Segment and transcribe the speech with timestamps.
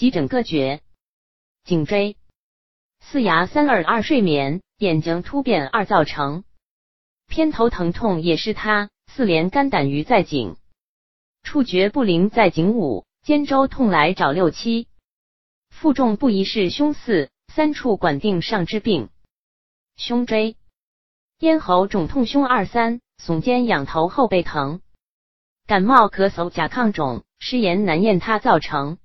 [0.00, 0.80] 急诊割绝。
[1.62, 2.16] 颈椎
[3.00, 6.42] 四牙三耳二睡眠，眼睛突变二造成。
[7.26, 8.88] 偏头疼痛也是它。
[9.08, 10.56] 四连肝胆鱼在颈，
[11.42, 14.88] 触觉不灵在颈五，肩周痛来找六七。
[15.68, 19.10] 负重不宜是胸四，三处管定上之病。
[19.96, 20.56] 胸椎
[21.40, 24.80] 咽喉肿痛胸二三，耸肩仰头后背疼。
[25.66, 28.96] 感冒咳嗽甲亢肿，湿炎难咽它造成。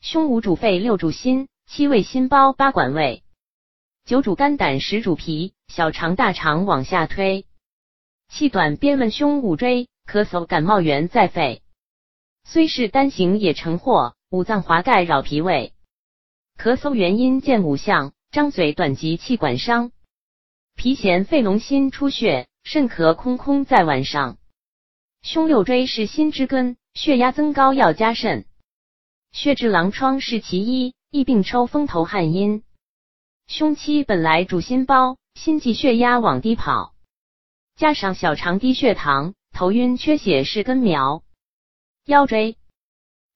[0.00, 3.24] 胸五主肺六主心，七味心包八管胃，
[4.04, 7.46] 九主肝胆十主脾，小肠大肠往下推。
[8.28, 11.62] 气短边问胸五椎，咳嗽感冒源在肺，
[12.44, 14.14] 虽是单行也成祸。
[14.30, 15.72] 五脏华盖扰脾胃，
[16.58, 19.90] 咳嗽原因见五项：张嘴短急气管伤，
[20.76, 24.36] 脾咸肺脓心出血，肾咳空空在晚上。
[25.22, 28.44] 胸六椎是心之根，血压增高要加肾。
[29.32, 32.64] 血滞狼疮是其一，易病抽风头汗阴。
[33.46, 36.94] 胸七本来主心包，心悸血压往低跑。
[37.76, 41.22] 加上小肠低血糖、头晕、缺血是根苗。
[42.04, 42.56] 腰椎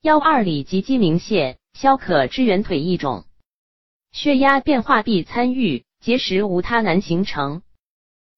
[0.00, 3.24] 腰二里及肌明泄，消渴支援腿一种。
[4.12, 7.62] 血压变化必参与，结石无他难形成。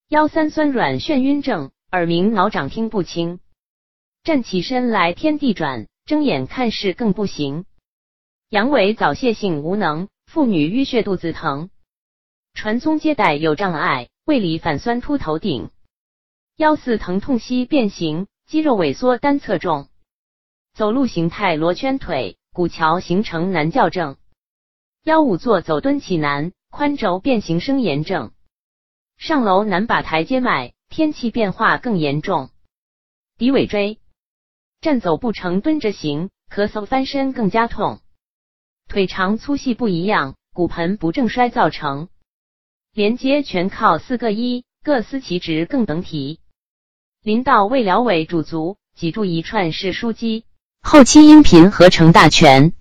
[0.08, 3.38] 腰三酸软眩晕症，耳鸣脑掌听不清。
[4.24, 7.64] 站起身来天地转，睁眼看事更不行。
[8.48, 11.70] 阳痿早泄性无能，妇女淤血肚子疼。
[12.54, 15.70] 传宗接代有障碍，胃里反酸秃头顶。
[16.56, 19.88] 腰四疼痛膝变形，肌肉萎缩单侧重，
[20.74, 24.16] 走路形态罗圈腿，骨桥形成难校正。
[25.04, 28.32] 腰五坐走蹲起难，髋轴变形生炎症。
[29.16, 32.50] 上楼难把台阶迈，天气变化更严重。
[33.38, 33.98] 骶尾椎
[34.82, 38.00] 站走不成蹲着行，咳嗽翻身更加痛。
[38.88, 42.08] 腿长粗细不一样，骨盆不正衰造成。
[42.92, 46.40] 连接全靠四个一，各司其职更等体。
[47.22, 50.46] 临到未了尾主足，脊柱一串是枢机。
[50.80, 52.72] 后期音频合成大全。